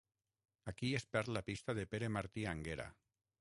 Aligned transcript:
Aquí 0.71 0.89
es 0.99 1.05
perd 1.17 1.29
la 1.37 1.43
pista 1.51 1.75
de 1.81 1.85
Pere 1.93 2.11
Martí 2.17 2.47
Anguera. 2.55 2.89